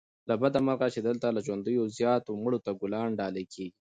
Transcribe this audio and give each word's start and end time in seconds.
له 0.29 0.35
بده 0.41 0.59
مرغه 0.67 0.87
چې 0.93 0.99
دلته 1.07 1.25
له 1.35 1.41
ژوندیو 1.45 1.91
زيات 1.97 2.23
مړو 2.41 2.59
ته 2.65 2.71
ګلان 2.81 3.09
ډالې 3.19 3.43
کېږي 3.53 3.77